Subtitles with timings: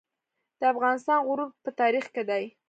[0.59, 2.43] د افغانستان غرور په تاریخ کې دی